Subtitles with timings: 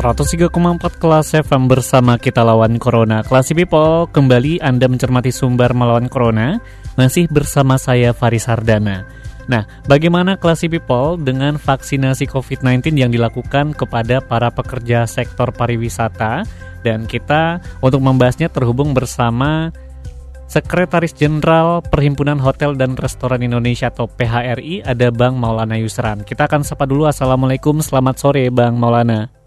[0.00, 0.48] 103,4
[0.96, 3.20] kelas FM bersama kita lawan Corona.
[3.20, 6.56] Classy People, kembali Anda mencermati sumber melawan Corona,
[6.96, 9.04] masih bersama saya Faris Hardana.
[9.44, 16.48] Nah, bagaimana Classy People dengan vaksinasi COVID-19 yang dilakukan kepada para pekerja sektor pariwisata?
[16.80, 19.68] Dan kita untuk membahasnya terhubung bersama
[20.48, 26.24] Sekretaris Jenderal Perhimpunan Hotel dan Restoran Indonesia atau PHRI ada Bang Maulana Yusran.
[26.24, 29.39] Kita akan sapa dulu Assalamualaikum, selamat sore Bang Maulana.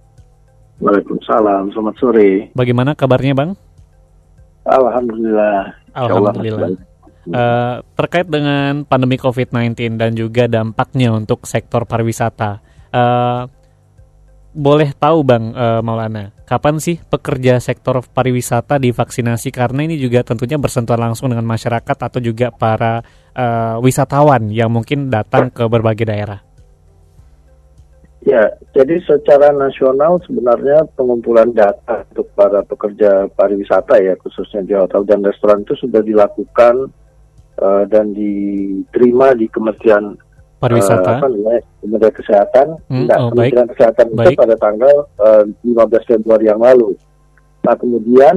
[0.81, 2.29] Waalaikumsalam, selamat sore.
[2.57, 3.53] Bagaimana kabarnya Bang?
[4.65, 5.75] Alhamdulillah.
[5.93, 6.69] Alhamdulillah.
[7.23, 12.59] Uh, terkait dengan pandemi COVID-19 dan juga dampaknya untuk sektor pariwisata,
[12.91, 13.47] uh,
[14.53, 19.49] boleh tahu Bang uh, Maulana, kapan sih pekerja sektor pariwisata divaksinasi?
[19.49, 23.01] Karena ini juga tentunya bersentuhan langsung dengan masyarakat atau juga para
[23.33, 26.43] uh, wisatawan yang mungkin datang ke berbagai daerah.
[28.23, 35.03] Ya, jadi secara nasional sebenarnya pengumpulan data untuk para pekerja pariwisata ya, khususnya di hotel
[35.03, 36.87] dan restoran itu sudah dilakukan
[37.59, 40.15] uh, dan diterima di Kementerian
[40.63, 43.71] Pariwisata, uh, apa namanya, Kementerian Kesehatan, hmm, Enggak, oh, Kementerian baik.
[43.75, 44.23] Kesehatan Baik.
[44.23, 46.89] itu pada tanggal uh, 15 Februari yang lalu.
[47.67, 48.35] Nah, kemudian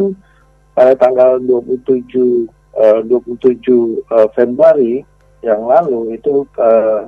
[0.75, 5.07] pada tanggal 27 uh, 27 uh, Februari
[5.47, 7.07] yang lalu itu uh,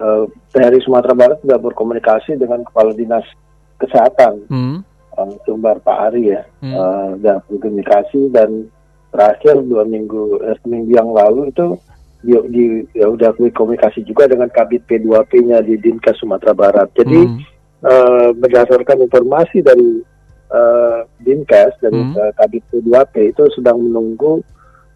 [0.00, 3.26] uh, dari Sumatera Barat sudah berkomunikasi dengan Kepala Dinas
[3.74, 4.78] Kesehatan Hmm,
[5.18, 6.74] uh, Sumbar Pak Ari ya, Hmm.
[6.74, 8.70] uh, dan berkomunikasi dan
[9.14, 11.78] terakhir dua minggu eh, seminggu yang lalu itu
[12.24, 12.64] di, di
[12.98, 16.90] ya udah komunikasi juga dengan Kabit P2P-nya di Dinkes Sumatera Barat.
[16.98, 17.38] Jadi hmm,
[17.84, 20.02] eh, berdasarkan informasi dari
[20.50, 22.16] eh, Dinkes dari Hmm.
[22.16, 24.42] eh, Kabit P2P itu sedang menunggu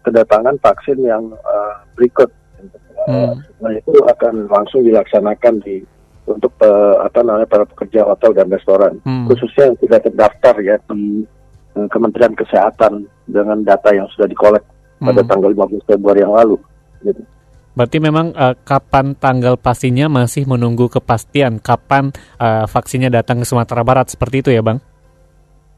[0.03, 2.31] kedatangan vaksin yang eh, berikut.
[3.07, 3.39] Hmm.
[3.61, 5.83] Nah itu akan langsung dilaksanakan di
[6.29, 9.25] untuk eh, apa namanya para pekerja hotel dan restoran, Hmm.
[9.25, 11.25] khususnya yang sudah terdaftar ya di
[11.77, 14.63] eh, Kementerian Kesehatan dengan data yang sudah dikolek
[15.01, 15.29] pada hmm.
[15.29, 16.57] tanggal 15 Februari yang lalu.
[17.01, 17.23] Gitu.
[17.79, 23.87] Berarti memang uh, kapan tanggal pastinya masih menunggu kepastian kapan uh, vaksinnya datang ke Sumatera
[23.87, 24.83] Barat seperti itu ya Bang?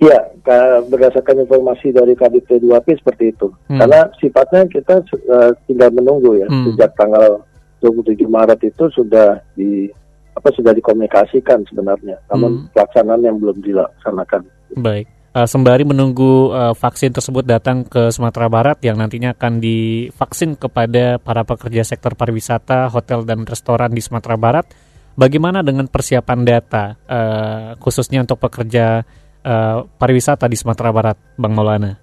[0.02, 3.54] Iya, ka- berdasarkan informasi dari Kabit P2P seperti itu.
[3.70, 3.78] Hmm.
[3.78, 6.50] Karena sifatnya kita eh, tinggal menunggu ya.
[6.50, 6.74] Hmm.
[6.74, 7.46] Sejak tanggal
[7.86, 9.86] 27 Maret itu sudah di
[10.34, 12.18] apa sudah dikomunikasikan sebenarnya.
[12.34, 12.68] Namun Hmm.
[12.74, 14.42] pelaksanaan yang belum dilaksanakan.
[14.82, 15.06] Baik.
[15.32, 21.24] Uh, sembari menunggu uh, vaksin tersebut datang ke Sumatera Barat yang nantinya akan divaksin kepada
[21.24, 24.68] para pekerja sektor pariwisata, hotel dan restoran di Sumatera Barat,
[25.16, 29.08] bagaimana dengan persiapan data uh, khususnya untuk pekerja
[29.44, 31.98] uh, pariwisata di Sumatera Barat, Bang Maulana?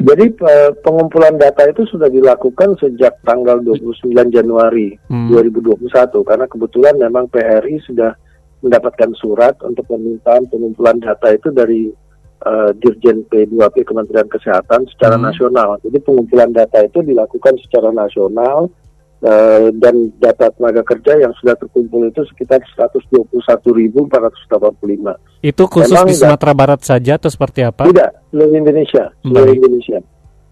[0.00, 5.28] Jadi eh, pengumpulan data itu sudah dilakukan sejak tanggal 29 Januari Hmm.
[5.28, 5.92] 2021
[6.24, 8.16] karena kebetulan memang PRI sudah
[8.64, 11.92] mendapatkan surat untuk permintaan pengumpulan data itu dari
[12.40, 15.28] eh, Dirjen P2P Kementerian Kesehatan secara Hmm.
[15.28, 15.76] nasional.
[15.84, 18.72] Jadi pengumpulan data itu dilakukan secara nasional
[19.20, 25.16] eh, dan data tenaga kerja yang sudah terkumpul itu sekitar 121.485.
[25.44, 27.84] Itu khusus Memang di Sumatera Barat saja atau seperti apa?
[27.88, 29.52] Tidak, seluruh Indonesia, seluruh.
[29.52, 30.00] Indonesia.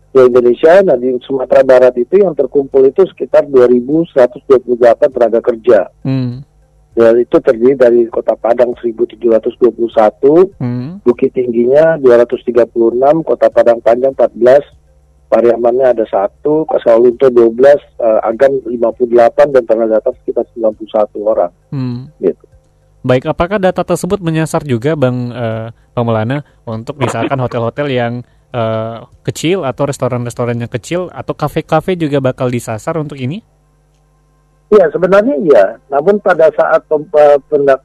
[0.09, 5.93] Seluruh Indonesia, nah di Sumatera Barat itu yang terkumpul itu sekitar 2.128 tenaga kerja.
[6.05, 6.45] Hmm.
[6.99, 10.99] Dan itu terdiri dari Kota Padang 1.721, Hmm.
[11.06, 14.67] Bukit Tingginya 236, Kota Padang Panjang 14,
[15.28, 21.52] Pariamannya ada satu, Kasawalunto 12, eh, Agam 58, dan Tanah Datar sekitar 91 orang.
[21.69, 22.08] Hmm.
[22.17, 22.49] Gitu.
[23.05, 28.12] Baik, apakah data tersebut menyasar juga Bang eh, Bang Maulana untuk misalkan hotel-hotel yang
[28.56, 33.44] eh, kecil atau restoran-restoran yang kecil atau kafe-kafe juga bakal disasar untuk ini?
[34.69, 35.65] Iya, sebenarnya iya.
[35.88, 37.41] Namun pada saat pem- eh,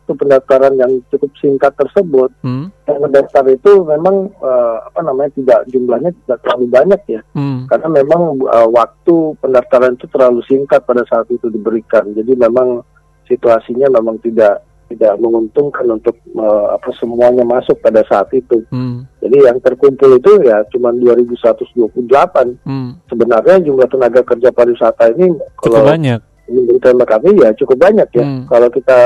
[0.05, 2.67] pendaftaran yang cukup singkat tersebut, Hmm.
[2.83, 7.63] yang mendaftar itu memang eh, apa namanya tidak jumlahnya tidak terlalu banyak ya Hmm.
[7.65, 12.83] karena memang eh, waktu pendaftaran itu terlalu singkat pada saat itu diberikan jadi memang
[13.23, 19.07] situasinya memang tidak tidak menguntungkan untuk eh, apa semuanya masuk pada saat itu Hmm.
[19.17, 22.99] jadi yang terkumpul itu ya cuma 2128 Hmm.
[23.07, 26.19] sebenarnya jumlah tenaga kerja pariwisata ini Cukup kalau banyak.
[26.55, 28.21] Menurut hemat kami ya cukup banyak ya.
[28.21, 28.45] Hmm.
[28.45, 28.99] Kalau kita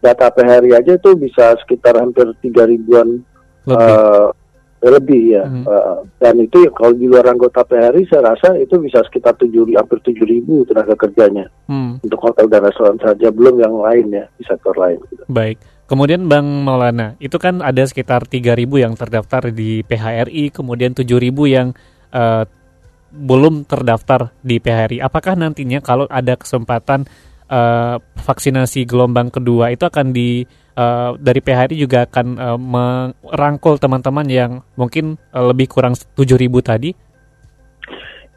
[0.00, 3.20] data PHRI aja itu bisa sekitar hampir tiga ribuan
[3.62, 3.78] Lebih.
[3.78, 4.28] eh,
[4.80, 5.44] lebih ya.
[5.44, 5.62] Hmm.
[5.62, 9.68] Eh, dan itu ya, kalau di luar anggota PHRI saya rasa itu bisa sekitar tujuh
[9.70, 12.00] hampir tujuh ribu tenaga kerjanya Hmm.
[12.00, 14.96] untuk hotel dan restoran saja belum yang lain ya di sektor lain.
[15.06, 15.22] gitu.
[15.28, 15.60] Baik.
[15.84, 21.74] Kemudian Bang Maulana, itu kan ada sekitar 3.000 yang terdaftar di PHRI, kemudian 7.000 yang
[22.10, 22.42] eh,
[23.10, 25.02] belum terdaftar di PHRI.
[25.02, 27.04] Apakah nantinya kalau ada kesempatan
[27.50, 30.46] eh, vaksinasi gelombang kedua itu akan di
[30.78, 36.16] eh, dari PHRI juga akan eh, merangkul teman-teman yang mungkin eh, lebih kurang 7.000
[36.62, 36.90] tadi?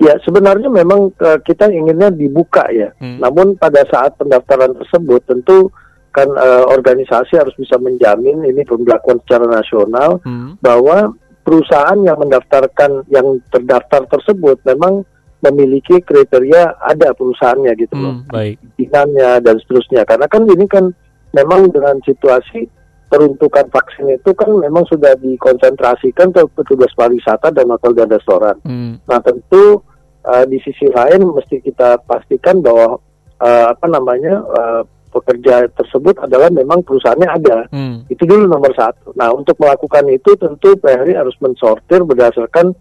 [0.02, 2.92] Ya sebenarnya memang eh, kita inginnya dibuka ya.
[2.98, 3.22] Hmm.
[3.22, 5.70] Namun pada saat pendaftaran tersebut tentu
[6.14, 10.58] kan eh, organisasi harus bisa menjamin ini pembelakuan secara nasional Hmm.
[10.62, 15.04] bahwa perusahaan yang mendaftarkan yang terdaftar tersebut memang
[15.44, 18.14] memiliki kriteria ada perusahaannya gitu loh.
[18.24, 18.56] Hmm, baik.
[18.64, 20.08] Pimpinannya dan seterusnya.
[20.08, 20.88] Karena kan ini kan
[21.36, 22.64] memang dengan situasi
[23.12, 28.58] peruntukan vaksin itu kan memang sudah dikonsentrasikan ke petugas pariwisata dan hotel dan restoran.
[28.66, 28.98] Hmm.
[29.06, 29.84] Nah tentu
[30.26, 32.98] uh, di sisi lain mesti kita pastikan bahwa
[33.38, 34.82] uh, apa namanya uh,
[35.14, 37.58] pekerja tersebut adalah memang perusahaannya ada.
[37.70, 38.02] Hmm.
[38.08, 39.14] Itu dulu nomor satu.
[39.14, 42.74] Nah untuk melakukan itu tentu PHRI harus mensortir berdasarkan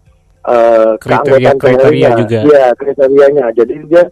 [0.43, 2.19] uh, Kriteria- keanggotaan kriteria PHRI-nya.
[2.19, 2.39] juga.
[2.43, 3.45] Iya kriterianya.
[3.53, 4.03] Jadi dia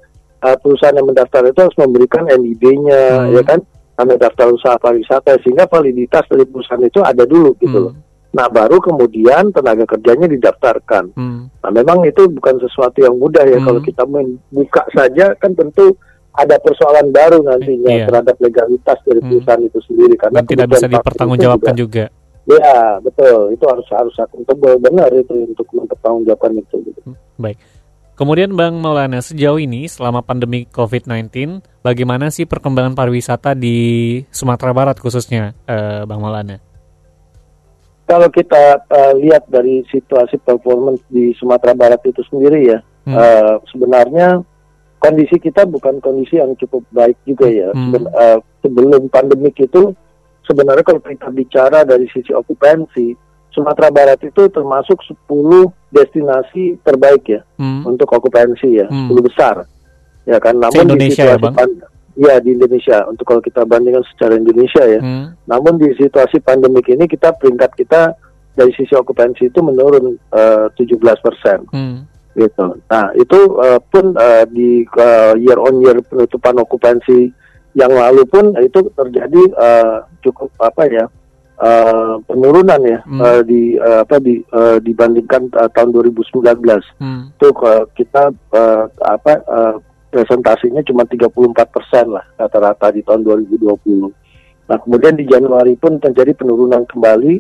[0.42, 3.34] uh, perusahaan yang mendaftar itu harus memberikan NIB-nya, Hmm.
[3.34, 3.60] ya kan?
[3.92, 7.94] Tanda daftar usaha pariwisata sehingga validitas dari perusahaan itu ada dulu gitu loh.
[7.94, 8.02] Hmm.
[8.32, 11.12] Nah baru kemudian tenaga kerjanya didaftarkan.
[11.14, 11.52] Hmm.
[11.52, 13.68] Nah, memang itu bukan sesuatu yang mudah ya Hmm.
[13.68, 15.94] kalau kita membuka saja kan tentu
[16.32, 18.06] ada persoalan baru nantinya Iya.
[18.08, 19.30] terhadap legalitas dari Hmm.
[19.30, 22.06] perusahaan itu sendiri karena Dan tidak bisa dipertanggungjawabkan juga.
[22.08, 26.76] juga- Ya betul itu harus harus akuntabel benar itu untuk mempertanggungjawabkan itu.
[26.90, 27.00] Gitu.
[27.38, 27.58] Baik.
[28.18, 34.98] Kemudian Bang Maulana, sejauh ini selama pandemi COVID-19, bagaimana sih perkembangan pariwisata di Sumatera Barat
[34.98, 36.62] khususnya, eh, Bang Maulana?
[38.06, 43.18] Kalau kita eh, lihat dari situasi performance di Sumatera Barat itu sendiri ya Hmm.
[43.18, 44.46] eh, sebenarnya
[45.02, 47.74] kondisi kita bukan kondisi yang cukup baik juga ya.
[47.74, 47.90] Hmm.
[47.90, 49.98] Seben- eh, sebelum pandemik itu
[50.46, 53.18] sebenarnya kalau kita bicara dari sisi okupansi,
[53.52, 57.84] Sumatera Barat itu termasuk 10 destinasi terbaik ya Hmm.
[57.84, 59.10] untuk okupansi ya, Hmm.
[59.12, 59.66] 10 besar.
[60.24, 61.56] Ya kan, namun di ya, situasi Bang?
[61.58, 61.82] pan-
[62.14, 65.02] ya di Indonesia untuk kalau kita bandingkan secara Indonesia ya.
[65.02, 65.34] Hmm.
[65.50, 68.14] Namun di situasi pandemik ini kita peringkat kita
[68.52, 72.04] dari sisi okupansi itu menurun eh, 17 persen Hmm.
[72.34, 72.80] Gitu.
[72.88, 77.32] Nah itu eh, pun eh, di eh, year on year penutupan okupansi
[77.74, 81.06] yang lalu pun itu terjadi eh, cukup apa ya
[81.60, 83.22] eh, penurunan ya Hmm.
[83.22, 86.42] eh, di eh, apa di eh, dibandingkan eh, tahun 2019
[87.00, 87.32] Hmm.
[87.32, 89.76] itu eh, kita eh, apa eh,
[90.12, 91.32] presentasinya cuma 34
[91.72, 94.12] persen lah rata-rata di tahun 2020.
[94.68, 97.34] Nah kemudian di Januari pun terjadi penurunan kembali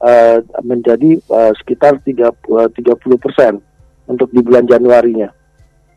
[0.00, 2.32] eh, menjadi eh, sekitar 30
[2.72, 3.60] 30 persen
[4.06, 5.28] untuk di bulan Januarinya.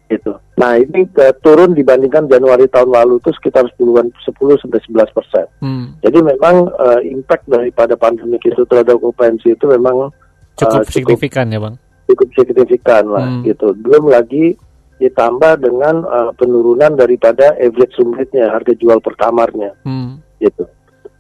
[0.10, 0.34] Gitu.
[0.58, 5.46] Nah ini eh, turun dibandingkan Januari tahun lalu itu sekitar 10 10 sampai 11 persen.
[5.62, 5.94] Hmm.
[6.02, 10.10] Jadi memang eh, impact daripada pandemi itu terhadap okupansi itu memang
[10.58, 11.78] Cukup eh, signifikan ya, Bang?
[12.10, 13.46] cukup signifikan lah Hmm.
[13.46, 13.70] gitu.
[13.86, 14.58] Belum lagi
[15.00, 20.18] ditambah dengan uh, penurunan daripada average room rate-nya, harga jual per kamarnya Hmm.
[20.42, 20.66] gitu.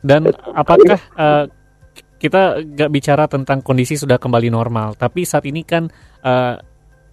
[0.01, 0.51] Dan Betul.
[0.51, 1.46] apakah eh,
[2.19, 5.88] kita nggak bicara tentang kondisi sudah kembali normal, tapi saat ini kan
[6.19, 6.55] eh,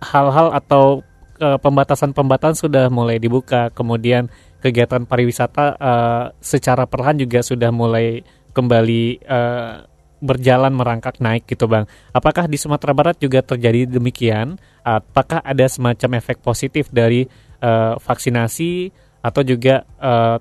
[0.00, 1.03] hal-hal atau
[1.41, 4.29] eh, pembatasan-pembatasan sudah mulai dibuka, kemudian
[4.61, 9.75] kegiatan pariwisata eh, secara perlahan juga sudah mulai kembali eh,
[10.17, 11.85] berjalan merangkak naik gitu bang.
[12.17, 14.57] Apakah di Sumatera Barat juga terjadi demikian?
[14.81, 17.29] Apakah ada semacam efek positif dari
[17.61, 20.38] eh, vaksinasi atau juga eh,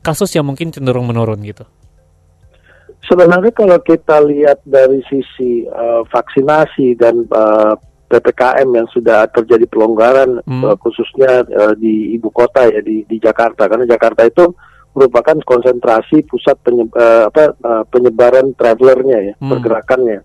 [0.00, 1.64] kasus yang mungkin cenderung menurun gitu?
[3.08, 7.72] Sebenarnya kalau kita lihat dari sisi uh, vaksinasi dan uh,
[8.10, 10.66] ppkm yang sudah terjadi pelonggaran Hmm.
[10.66, 14.50] uh, khususnya uh, di ibu kota ya di, di Jakarta karena Jakarta itu
[14.90, 19.54] merupakan konsentrasi pusat penye- uh, apa, uh, penyebaran travelernya ya Hmm.
[19.54, 20.18] pergerakannya.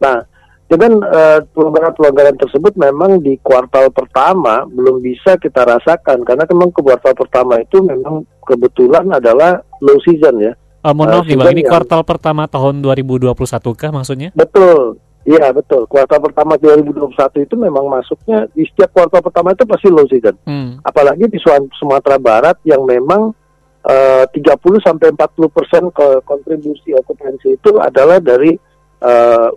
[0.00, 0.24] Nah
[0.64, 6.80] dengan uh, pelonggaran-pelonggaran tersebut memang di kuartal pertama belum bisa kita rasakan karena memang ke
[6.80, 10.52] kuartal pertama itu memang kebetulan adalah low season ya.
[10.78, 14.30] Eh, mohon Eh, maaf nih bang, ini yang- kuartal pertama tahun 2021 kah maksudnya?
[14.32, 15.00] Betul.
[15.28, 15.84] Iya betul.
[15.84, 20.32] Kuartal pertama 2021 itu memang masuknya di setiap kuartal pertama itu pasti low season.
[20.48, 20.80] Hmm.
[20.80, 21.36] Apalagi di
[21.76, 23.36] Sumatera Barat yang memang
[23.84, 25.82] eh, 30 sampai 40 persen
[26.24, 28.56] kontribusi okupansi itu adalah dari
[29.04, 29.48] eh,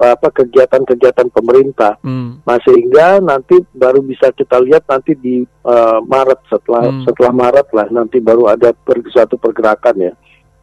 [0.00, 2.00] apa kegiatan-kegiatan pemerintah.
[2.02, 2.40] Hmm.
[2.42, 7.06] Nah, sehingga nanti baru bisa kita lihat nanti di eh, Maret setelah Hmm.
[7.06, 10.12] setelah Maret lah nanti baru ada per, suatu pergerakan ya.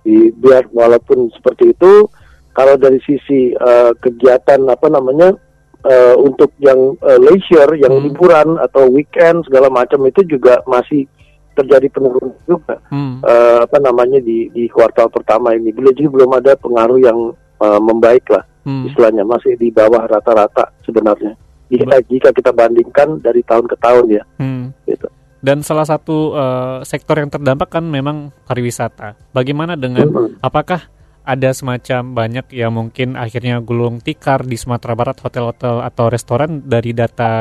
[0.03, 2.09] Di, biar walaupun seperti itu
[2.57, 5.37] kalau dari sisi eh, kegiatan apa namanya
[5.85, 8.03] eh, untuk yang eh, leisure, yang Hmm.
[8.03, 11.05] liburan atau weekend segala macam itu juga masih
[11.53, 13.21] terjadi penurunan juga Hmm.
[13.21, 15.69] eh, apa namanya di di kuartal pertama ini.
[15.69, 17.19] Belum jadi belum ada pengaruh yang
[17.57, 18.83] eh, membaik lah Hmm.
[18.83, 21.37] istilahnya masih di bawah rata-rata sebenarnya.
[21.67, 24.71] Jika, jika kita bandingkan dari tahun ke tahun ya, Hmm.
[24.85, 25.07] gitu.
[25.37, 29.13] Dan salah satu eh, sektor yang terdampak kan memang pariwisata.
[29.31, 30.41] Bagaimana dengan Mhm.
[30.41, 30.89] apakah
[31.27, 36.95] ada semacam banyak yang mungkin akhirnya gulung tikar di Sumatera Barat hotel-hotel atau restoran dari
[36.95, 37.31] data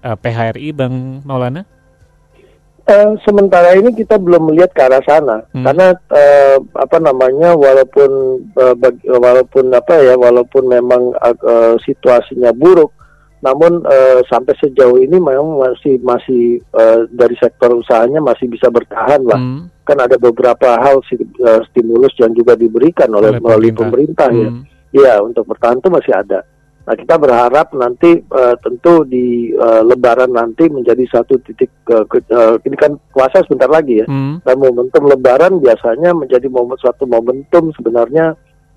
[0.00, 1.68] eh, PHRI Bang Maulana?
[2.88, 5.60] Eh, sementara ini kita belum melihat ke arah sana Hmm.
[5.60, 8.10] karena eh, apa namanya walaupun
[8.56, 12.88] eh, bag- walaupun apa ya walaupun memang eh, situasinya buruk
[13.38, 19.22] namun eh, sampai sejauh ini memang masih masih eh, dari sektor usahanya masih bisa bertahan
[19.22, 19.70] lah Hmm.
[19.82, 24.26] kan ada beberapa hal eh, stimulus yang juga diberikan oleh, Oleh melalui pemerintah.
[24.26, 24.62] pemerintah ya Hmm.
[24.88, 26.40] Iya, untuk bertahan itu masih ada.
[26.82, 32.56] Nah, kita berharap nanti eh, tentu di eh, Lebaran nanti menjadi satu titik ke- eh,
[32.64, 34.06] ini kan puasa sebentar lagi ya.
[34.08, 34.40] Hmm.
[34.40, 38.32] Dan momentum Lebaran biasanya menjadi momen suatu momentum sebenarnya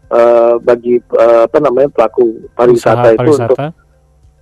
[0.08, 3.68] eh, bagi eh, apa namanya pelaku Usaha pariwisata itu untuk pariwisata.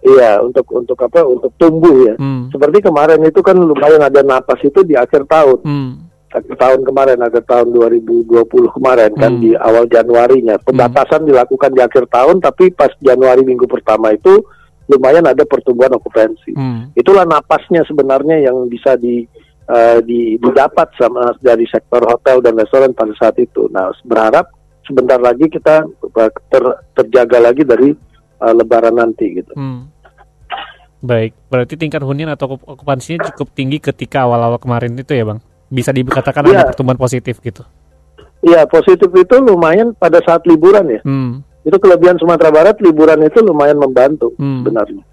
[0.02, 2.16] Iya untuk untuk apa untuk tumbuh ya.
[2.16, 2.48] Hmm.
[2.50, 5.92] Seperti kemarin itu kan lumayan ada napas itu di akhir tahun Hmm.
[6.30, 9.42] akhir tahun kemarin, akhir tahun 2020 kemarin kan Hmm.
[9.42, 10.62] di awal Januarinya.
[10.62, 14.38] Pembatasan dilakukan di akhir tahun, tapi pas Januari minggu pertama itu
[14.86, 16.54] lumayan ada pertumbuhan okupansi.
[16.54, 16.90] Hmm.
[16.94, 19.26] Itulah napasnya sebenarnya yang bisa di,
[19.66, 23.70] eh, di- didapat sama dari sektor hotel dan restoran pada saat itu.
[23.70, 24.50] Nah, berharap
[24.82, 27.94] sebentar lagi kita eh, ter- terjaga lagi dari
[28.40, 29.54] eh, Lebaran nanti gitu.
[29.54, 29.92] Hmm.
[31.00, 35.40] Baik, berarti tingkat hunian atau okup- okupansinya cukup tinggi ketika awal-awal kemarin itu ya, Bang?
[35.72, 36.68] Bisa dikatakan ada Iya.
[36.74, 37.64] pertumbuhan positif gitu.
[38.44, 41.00] Iya, positif itu lumayan pada saat liburan ya.
[41.08, 41.40] Hmm.
[41.64, 44.64] Itu kelebihan Sumatera Barat liburan itu lumayan membantu Hmm.
[44.64, 45.04] sebenarnya.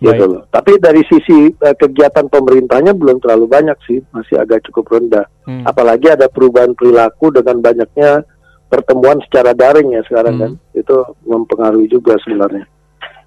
[0.00, 0.16] Baik.
[0.16, 0.42] Gitu loh.
[0.48, 5.26] Tapi dari sisi eh, kegiatan pemerintahnya belum terlalu banyak sih, masih agak cukup rendah.
[5.46, 5.62] Hmm.
[5.62, 8.24] Apalagi ada perubahan perilaku dengan banyaknya
[8.70, 10.42] pertemuan secara daring ya sekarang Hmm.
[10.46, 10.52] kan.
[10.72, 10.96] Itu
[11.26, 12.64] mempengaruhi juga sebenarnya.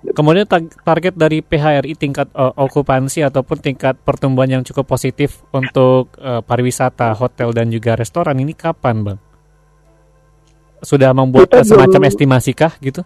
[0.04, 0.44] Kemudian
[0.84, 7.12] target dari PHRI tingkat eh, okupansi ataupun tingkat pertumbuhan yang cukup positif untuk eh, pariwisata,
[7.14, 9.20] hotel dan juga restoran ini kapan, Bang?
[10.80, 13.04] Sudah membuat Kita semacam belum- estimasi kah gitu?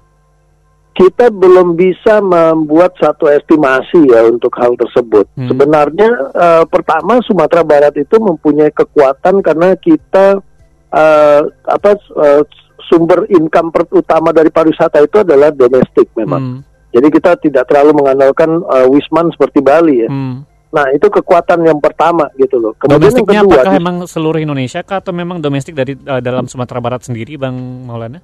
[0.98, 5.29] Kita belum bisa membuat satu estimasi ya untuk hal tersebut.
[5.38, 5.46] Hmm.
[5.46, 10.41] Sebenarnya eh, pertama Sumatera Barat itu mempunyai kekuatan karena kita
[10.97, 12.43] eh, apa eh,
[12.89, 16.41] sumber income per- utama dari pariwisata itu adalah domestik memang.
[16.41, 16.59] Hmm.
[16.95, 20.09] Jadi kita tidak terlalu mengandalkan uh, wisman seperti Bali ya.
[20.09, 20.47] Hmm.
[20.71, 22.73] Nah itu kekuatan yang pertama gitu loh.
[22.79, 26.47] Kemudian yang Domestiknya kedua, apakah memang seluruh Indonesia kah atau memang domestik dari eh, dalam
[26.47, 28.23] Sumatera Barat sendiri, Bang Maulana?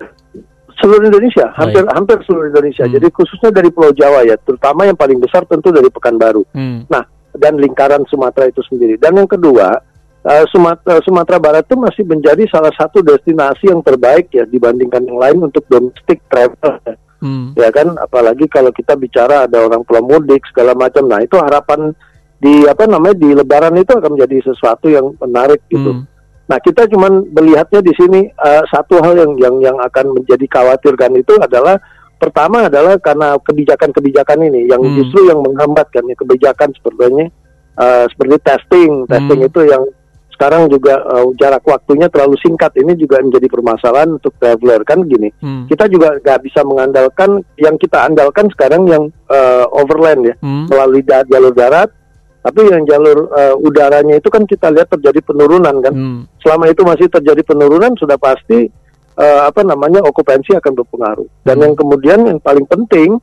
[0.83, 2.83] seluruh Indonesia, hampir hampir seluruh Indonesia.
[2.83, 2.93] Hmm.
[2.99, 6.43] Jadi khususnya dari Pulau Jawa ya, terutama yang paling besar tentu dari Pekanbaru.
[6.51, 6.83] Hmm.
[6.91, 7.07] Nah
[7.39, 8.99] dan lingkaran Sumatera itu sendiri.
[8.99, 9.79] Dan yang kedua,
[10.23, 15.19] uh, Sumatera, Sumatera Barat itu masih menjadi salah satu destinasi yang terbaik ya dibandingkan yang
[15.19, 16.79] lain untuk domestic travel.
[16.83, 16.95] ya.
[17.23, 17.55] Hmm.
[17.55, 21.95] ya kan apalagi kalau kita bicara ada orang pulang mudik segala macam nah itu harapan
[22.35, 26.03] di apa namanya di lebaran itu akan menjadi sesuatu yang menarik gitu Hmm.
[26.51, 31.15] nah kita cuman melihatnya di sini eh, satu hal yang yang yang akan menjadi khawatirkan
[31.15, 31.79] itu adalah
[32.19, 34.91] pertama adalah karena kebijakan-kebijakan ini yang Hmm.
[34.99, 37.31] justru yang menghambat kan ya kebijakan sepertinya
[37.79, 39.47] eh, seperti testing testing Hmm.
[39.47, 39.83] itu yang
[40.43, 45.31] sekarang juga eh, jarak waktunya terlalu singkat ini juga menjadi permasalahan untuk traveler kan gini
[45.39, 45.71] Hmm.
[45.71, 50.67] kita juga nggak bisa mengandalkan yang kita andalkan sekarang yang eh, overland ya Hmm.
[50.67, 51.87] melalui da- jalur darat
[52.43, 56.19] tapi yang jalur eh, udaranya itu kan kita lihat terjadi penurunan kan Hmm.
[56.43, 58.67] selama itu masih terjadi penurunan sudah pasti
[59.13, 61.63] eh, apa namanya okupansi akan berpengaruh dan Hmm.
[61.63, 63.15] yang kemudian yang paling penting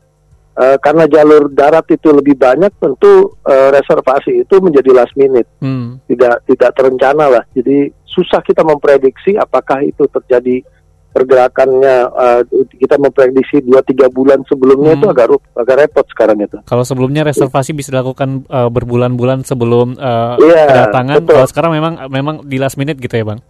[0.53, 5.99] eh, karena jalur darat itu lebih banyak tentu eh, reservasi itu menjadi last minute Hmm.
[6.07, 7.43] tidak tidak terencana lah.
[7.53, 10.67] Jadi susah kita memprediksi apakah itu terjadi
[11.11, 12.41] pergerakannya uh,
[12.73, 14.99] kita memprediksi 2-3 bulan sebelumnya Hmm.
[15.03, 16.57] itu agak agak repot sekarang itu.
[16.63, 21.35] Kalau sebelumnya reservasi bisa dilakukan eh, berbulan-bulan sebelum eh, Iya, kedatangan, betul.
[21.35, 23.43] kalau sekarang memang memang di last minute gitu ya, Bang?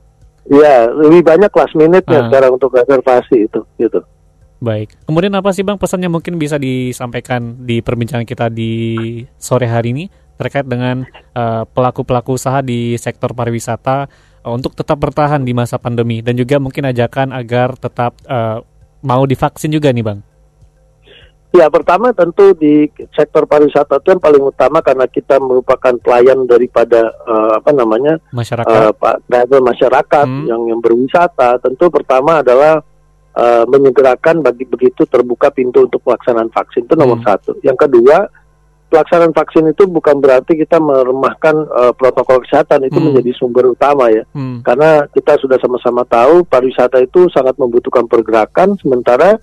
[0.48, 2.26] Iya, lebih banyak last minute ya Ah.
[2.26, 4.00] sekarang untuk reservasi itu gitu.
[4.60, 4.92] Baik.
[5.08, 8.72] Kemudian apa sih Bang pesannya mungkin bisa disampaikan di perbincangan kita di
[9.40, 10.04] sore hari ini
[10.36, 14.04] terkait dengan eh, pelaku-pelaku usaha di sektor pariwisata
[14.44, 18.60] eh, untuk tetap bertahan di masa pandemi dan juga mungkin ajakan agar tetap eh,
[19.00, 20.20] mau divaksin juga nih Bang.
[21.50, 27.10] Ya pertama tentu di sektor pariwisata itu yang paling utama karena kita merupakan pelayan daripada
[27.26, 29.26] uh, apa namanya masyarakat uh, pak
[29.58, 30.46] masyarakat Hmm.
[30.46, 31.58] yang yang berwisata.
[31.58, 32.86] Tentu pertama adalah
[33.36, 37.26] uh, menyegerakan bagi begitu terbuka pintu untuk pelaksanaan vaksin itu nomor Hmm.
[37.30, 37.50] satu.
[37.60, 38.26] Yang kedua
[38.90, 43.14] pelaksanaan vaksin itu bukan berarti kita meremahkan uh, protokol kesehatan itu Hmm.
[43.14, 44.66] menjadi sumber utama ya Hmm.
[44.66, 49.38] karena kita sudah sama-sama tahu pariwisata itu sangat membutuhkan pergerakan sementara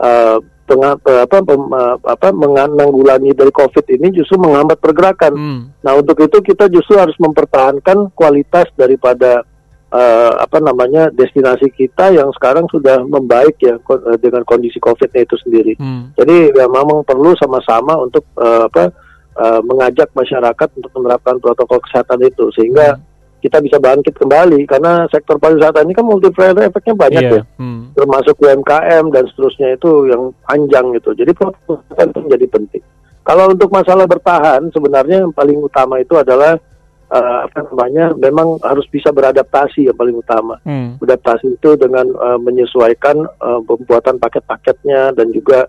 [0.00, 5.32] eh, penga- apa, pem- apa menanggulangi dari COVID ini justru menghambat pergerakan.
[5.36, 5.60] Hmm.
[5.84, 9.44] Nah untuk itu kita justru harus mempertahankan kualitas daripada
[9.90, 15.22] eh, apa namanya destinasi kita yang sekarang sudah membaik ya ko- eh, dengan kondisi COVID-nya
[15.22, 15.74] itu sendiri.
[15.76, 16.14] Hmm.
[16.14, 18.90] Jadi ya memang perlu sama-sama untuk eh, apa
[19.34, 22.98] eh, mengajak masyarakat untuk menerapkan protokol kesehatan itu sehingga
[23.40, 27.32] kita bisa bangkit kembali karena sektor pariwisata ini kan multiplier efeknya banyak Iya.
[27.34, 27.88] ya Hmm.
[27.96, 31.10] termasuk UMKM dan seterusnya itu yang panjang gitu.
[31.14, 32.82] Jadi protokol kesehatan itu menjadi penting.
[33.20, 36.60] Kalau untuk masalah bertahan sebenarnya yang paling utama itu adalah
[37.10, 40.94] eh, apa namanya memang harus bisa beradaptasi yang paling utama Hmm.
[41.02, 45.66] adaptasi itu dengan uh, menyesuaikan uh, pembuatan paket-paketnya dan juga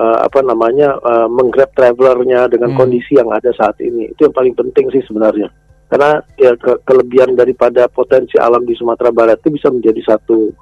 [0.00, 2.80] uh, apa namanya uh, menggrab travelernya dengan Hmm.
[2.80, 5.52] kondisi yang ada saat ini itu yang paling penting sih sebenarnya
[5.88, 10.52] karena ya ke- kelebihan daripada potensi alam di Sumatera Barat itu bisa menjadi satu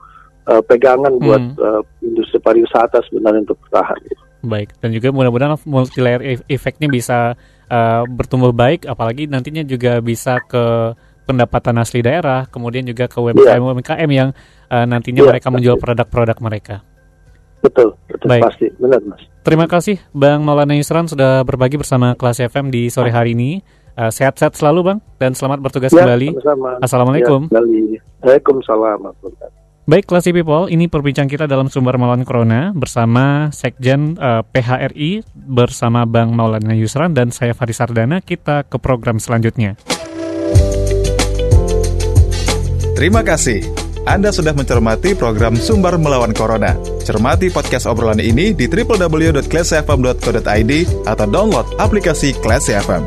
[0.46, 1.58] uh, pegangan buat Hmm.
[1.58, 3.98] uh, industri pariwisata sebenarnya untuk bertahan.
[4.46, 7.34] Baik, dan juga mudah-mudahan multi layer e- efeknya bisa
[7.70, 10.94] uh, bertumbuh baik, apalagi nantinya juga bisa ke
[11.26, 14.30] pendapatan asli daerah, kemudian juga ke UMKM UMKM yang
[14.70, 16.76] uh, nantinya Iya, mereka menjual produk-produk mereka.
[17.64, 18.42] Betul, betul Baik.
[18.46, 19.22] pasti benar mas.
[19.42, 23.58] Terima kasih Bang Maulana Yusran sudah berbagi bersama kelas FM di sore hari ini.
[23.96, 26.36] Uh, sehat-sehat selalu Bang dan selamat bertugas Ya, kembali.
[26.36, 26.70] sama-sama.
[26.84, 27.48] Assalamualaikum.
[27.48, 27.84] Ya, kembali.
[28.22, 29.00] Waalaikumsalam.
[29.86, 36.02] Baik, Classy People, ini perbincang kita dalam sumber melawan Corona bersama Sekjen eh, PHRI bersama
[36.02, 38.18] Bang Maulana Yusran dan saya Faris Sardana.
[38.18, 39.78] Kita ke program selanjutnya.
[42.98, 43.62] Terima kasih.
[44.10, 46.74] Anda sudah mencermati program Sumber Melawan Corona.
[47.06, 50.72] Cermati podcast obrolan ini di www.classfm.co.id
[51.06, 53.06] atau download aplikasi Classy FM.